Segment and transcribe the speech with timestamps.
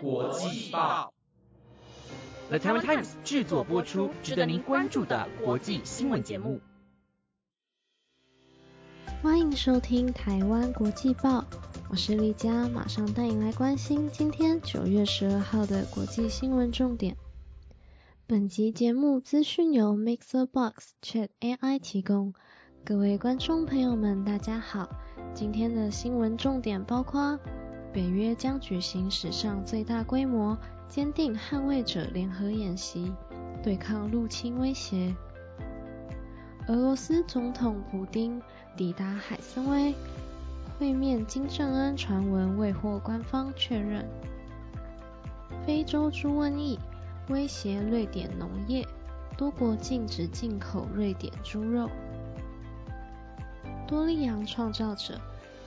[0.00, 1.12] 国际报
[2.48, 6.58] ，The Taiwan Times 制作播出，值得您关注的国际新闻节目。
[9.22, 11.44] 欢迎收听台湾国际报，
[11.90, 17.14] 我是丽佳，马上带您来关心今天九月十二号的国际新闻重点。
[18.26, 22.32] 本集节目资讯由 Mixer Box Chat AI 提供。
[22.86, 24.88] 各位观众朋友们，大家好，
[25.34, 27.38] 今天的新闻重点包括。
[27.92, 30.56] 北约将举行史上最大规模
[30.88, 33.12] 坚定捍卫者联合演习，
[33.62, 35.14] 对抗入侵威胁。
[36.68, 38.40] 俄罗斯总统普京
[38.76, 39.92] 抵达海参崴
[40.78, 44.08] 会面金正恩，传闻未获官方确认。
[45.66, 46.78] 非洲猪瘟疫
[47.28, 48.86] 威胁瑞典农业，
[49.36, 51.90] 多国禁止进口瑞典猪肉。
[53.88, 55.20] 多利羊创造者。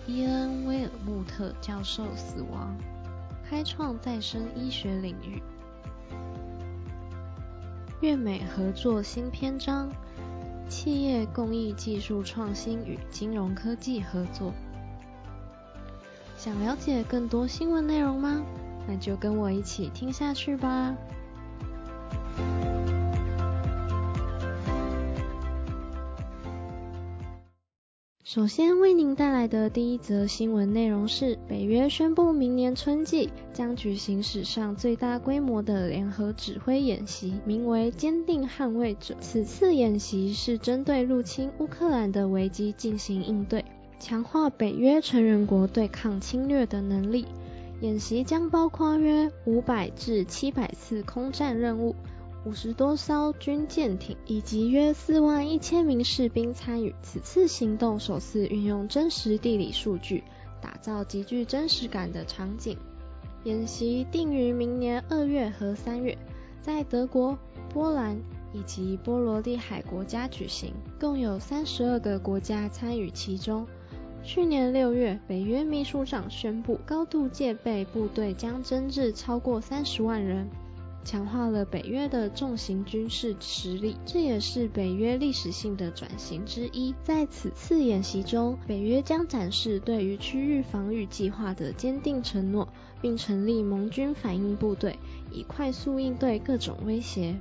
[0.05, 2.75] 伊恩·威尔穆特教授死亡，
[3.49, 5.41] 开创再生医学领域。
[8.01, 9.89] 粤美合作新篇章，
[10.67, 14.53] 企业共益技术创新与金融科技合作。
[16.35, 18.43] 想了解更多新闻内容吗？
[18.85, 20.93] 那就跟我一起听下去吧。
[28.33, 39.15] 首先为您带来的第一则新闻内容是，北约宣布明年春季将举行史上最大规模的联合指挥演习，名为“坚定捍卫者”。
[39.21, 43.63] 此次演习是针对入侵乌克兰的危机进行应对，
[43.99, 47.27] 强化北约成员国对抗侵略的能力。
[47.81, 51.95] 演习将包括约五百至七百次空战任务。
[52.45, 56.93] 五十多艘军舰艇以及约四万一千名士兵参与。
[57.01, 60.23] 此次行动首次运用真实地理数据，
[60.61, 62.77] 打造极具真实感的场景。
[63.45, 66.17] 演习定于明年二月和三月，
[66.61, 67.37] 在德国、
[67.73, 68.17] 波兰
[68.51, 73.65] 以及波罗的海国家举行，共有三十二个国家参与其中。
[74.21, 80.45] 去年六月，北约秘书长宣布，高度戒备部队将增至超过三十万人。
[81.03, 86.95] 强化了北约的重型军事实力，这也是北约历史性的转型之一。
[87.03, 92.67] 在此次演习中，北约将展示对于区域防御计划的坚定承诺，
[93.01, 94.97] 并成立盟军反应部队，
[95.31, 97.35] 以快速应对各种威胁。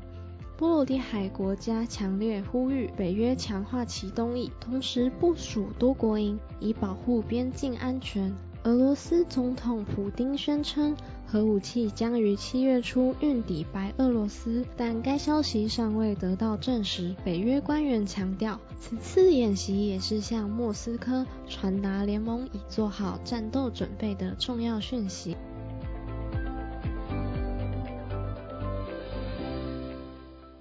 [0.58, 8.32] 波罗的海国家强烈呼吁北约强化其东翼，同时部署多国营，以保护边境安全。
[8.64, 10.96] 俄罗斯总统普京宣称，
[11.26, 17.12] 核武器将于七月初运抵白俄罗斯，但该消息尚未得到证实。
[17.24, 25.36] 北约官员强调，此次演习也是向莫斯科传达联盟已做好战斗准备的重要讯息。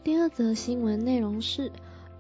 [0.03, 1.72] 第二则新闻内容是。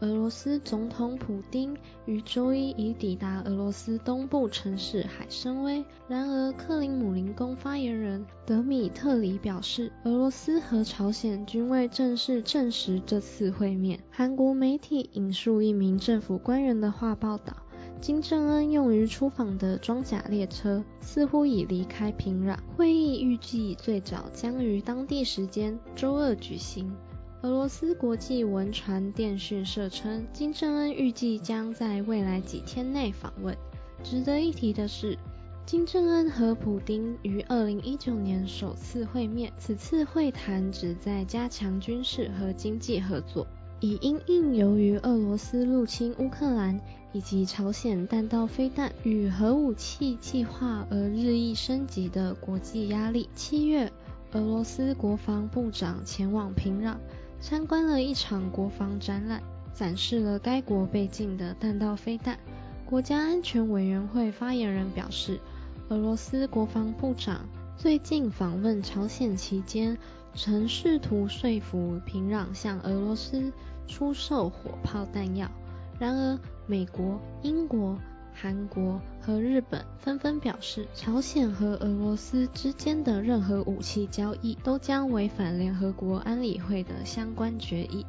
[0.01, 5.85] 俄罗斯总统普京于周一已抵达俄罗斯东部城市海参崴。
[6.07, 13.99] 然而，克林姆林宫发言人德米特里表示，俄罗斯和朝鲜均未正式证实这次会面。
[14.09, 17.55] 韩国媒体引述一名政府官员的话报道，
[18.01, 22.57] 金正恩用于出访的装甲列车似乎已离开平壤。
[22.75, 26.91] 会议预计最早将于当地时间周二举行。
[27.43, 33.57] 俄罗斯国际文传电讯社称，金正恩预计将在未来几天内访问。
[34.03, 35.17] 值得一提的是，
[35.65, 43.47] 金正恩和普京于2019年首次会面，此次会谈旨在加强军事和经济合作，
[43.79, 46.79] 以因应由于俄罗斯入侵乌克兰
[47.11, 53.27] 以及朝鲜弹道飞弹与核武器计划而日益升级的国际压力。
[53.33, 53.91] 七月，
[54.33, 56.97] 俄罗斯国防部长前往平壤。
[57.41, 59.41] 参观了一场国防展览，
[59.73, 62.37] 展示了该国被禁的弹道飞弹。
[62.85, 65.39] 国家安全委员会发言人表示，
[65.89, 69.97] 俄罗斯国防部长最近访问朝鲜期间，
[70.35, 73.51] 曾试图说服平壤向俄罗斯
[73.87, 75.49] 出售火炮弹药。
[75.99, 77.97] 然而，美国、英国。
[78.41, 88.03] 韩国和日本纷纷表示，朝鲜和俄罗斯之间的任何武器交易都将违反联合国安理会的相关决议。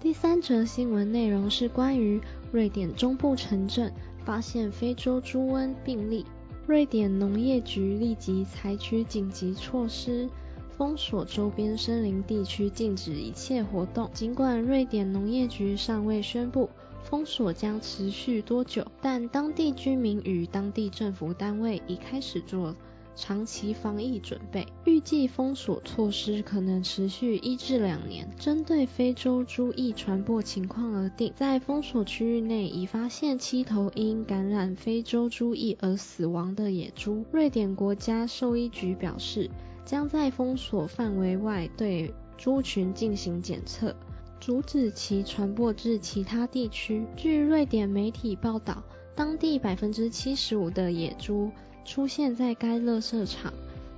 [0.00, 2.20] 第三则新闻内容是关于
[2.52, 3.92] 瑞典中部城镇
[4.24, 6.24] 发现非洲猪瘟病例，
[6.68, 10.30] 瑞典农业局立即采取紧急措施。
[10.76, 14.10] 封锁周边森林地区，禁止一切活动。
[14.12, 16.68] 尽管瑞典农业局尚未宣布
[17.02, 22.74] 封锁将持续多久，但当地居民与当地政府单位已开始做
[23.14, 28.28] 长期防疫准备，预计封锁措施可能持续一至两年。
[28.36, 37.24] 针对非洲猪疫传播情况而定，在封锁区域内已发现七头因感染非洲猪疫而死亡的野猪。
[37.30, 39.48] 瑞典国家兽医局表示，
[39.84, 43.94] 将在封锁范围外对猪群进行检测。
[44.40, 47.06] 阻止其传播至其他地区。
[47.16, 48.82] 据瑞典媒体报道，
[49.14, 51.50] 当地百分之七十五的野猪
[51.84, 53.52] 出现在该垃圾场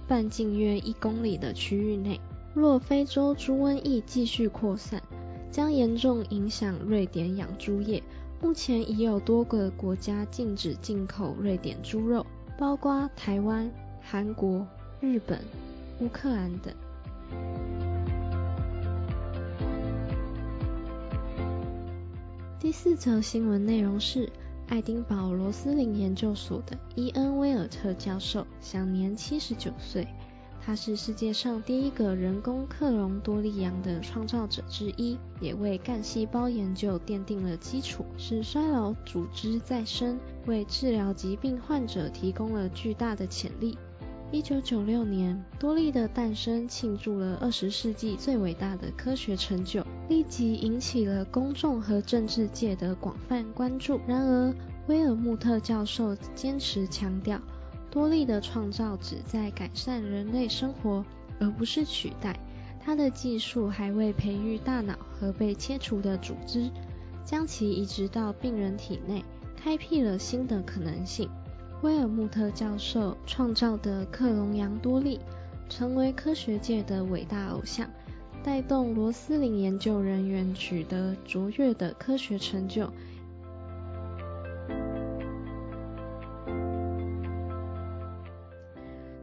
[0.06, 2.20] 半径约一公里的区域内。
[2.54, 5.02] 若非洲猪瘟疫继续扩散，
[5.50, 8.00] 将严重影响瑞典养猪业。
[8.40, 12.24] 目前已有多个国家禁止进口瑞典猪肉，
[12.56, 13.68] 包括台湾、
[14.00, 14.64] 韩国、
[15.00, 15.40] 日本、
[16.00, 16.74] 乌克兰等。
[22.58, 24.30] 第四则新闻内容是，
[24.68, 30.06] 爱丁堡罗斯林研究所的伊恩·威尔特教授享年七十九岁。
[30.60, 43.78] 他是世界上第一个人工克隆多利羊的创造者之一，也为干细胞研究奠定了基础，使衰老组织再生，为治疗疾病患者提供了巨大的潜力。
[44.32, 54.00] 一九九六年，多利的诞生庆祝了二十世纪最伟大的科学成就，立即引起了公众和政治界的广泛关注。
[54.04, 54.52] 然而，
[54.88, 57.40] 威尔穆特教授坚持强调，
[57.88, 61.04] 多利的创造旨在改善人类生活，
[61.38, 62.36] 而不是取代。
[62.84, 66.68] 他的技术还未培育大脑和被切除的组织，
[67.24, 69.24] 将其移植到病人体内，
[69.56, 71.30] 开辟了新的可能性。
[71.82, 75.20] 威尔穆特教授创造的克隆羊多利，
[75.68, 77.88] 成为科学界的伟大偶像，
[78.42, 82.90] 带动罗斯林研究人员取得卓越的科学成就。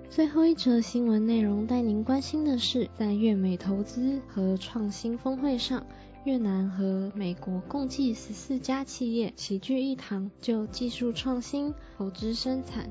[0.10, 5.84] 最后一则新闻内容带您关心的是，在越美投资和创新峰会上。
[6.26, 12.90] 越南和美国共计十四家企业齐聚一堂，就技术创新、投资生产、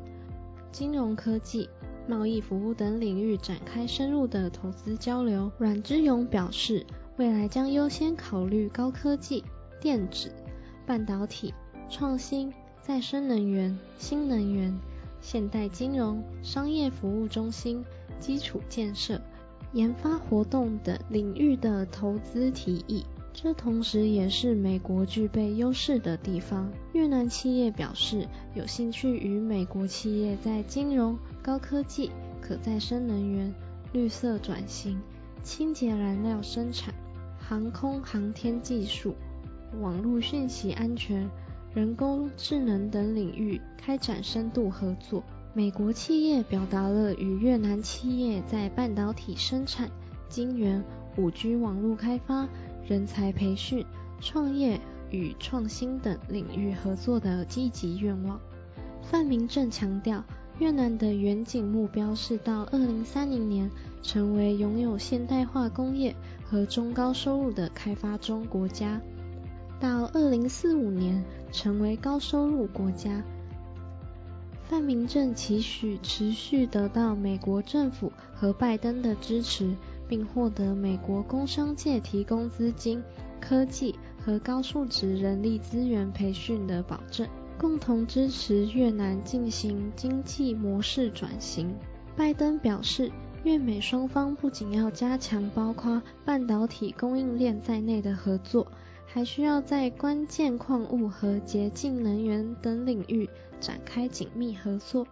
[0.71, 1.67] 金融科技、
[2.07, 5.51] 贸易服务等领域展开深入的投资交流。
[5.57, 6.85] 阮之勇表示，
[7.17, 9.43] 未来将优先考虑高科技、
[9.81, 10.31] 电子、
[10.85, 11.55] 半导体、
[11.89, 12.53] 创新、
[12.83, 14.79] 再生能源、新能源、
[15.23, 17.83] 现代金融、商业服务中心、
[18.21, 19.19] 基础建设、
[19.73, 23.03] 研发活动等领域的投资提议。
[23.35, 26.71] 这同时也是美国具备优势的地方。
[26.93, 33.53] 越南企业表示有兴趣与美国企业在金融、高科技、可再生能源、
[33.93, 35.01] 绿色转型、
[35.43, 36.95] 清洁燃料生产、
[37.39, 39.15] 航空航天技术、
[39.81, 41.29] 网络讯息安全、
[41.75, 45.25] 人工智能等领域开展深度合作。
[45.55, 49.91] 美国企业表达了与越南企业在半导体生产、
[50.27, 50.83] 晶圆、
[51.19, 52.49] 五 G 网络开发。
[52.87, 53.85] 人才培训、
[54.21, 54.81] 创业
[55.11, 58.41] 与创新等领域合作的积极愿望。
[59.03, 60.25] 范明正强调，
[60.59, 63.71] 越南的远景目标是到2030年
[64.03, 66.15] 成为拥有现代化工业
[66.45, 69.01] 和中高收入的开发中国家，
[69.81, 73.23] 到2045年成为高收入国家。
[74.69, 79.75] 范明正期许持续得到美国政府和拜登的支持。
[80.13, 83.03] 并获得美国工商界提供资金、
[83.41, 87.27] 科技和高素质人力资源培训的保证，
[87.57, 91.75] 共同支持越南进行经济模式转型。
[92.15, 93.11] 拜登表示，
[93.43, 98.67] 越美双方不仅要加强包括半导体供应链在内的合作，
[99.07, 103.27] 还需要在关键矿物和洁净能源等领域
[103.59, 105.07] 展开紧密合作。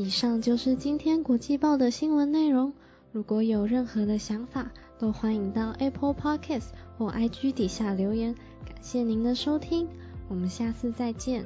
[0.00, 2.72] 以上就是今天国际报的新闻内容。
[3.12, 8.34] 如果有任何的想法，都欢迎到 Apple Podcast 或 IG 底下留言。
[8.64, 9.86] 感谢您的收听，
[10.26, 11.44] 我们下次再见。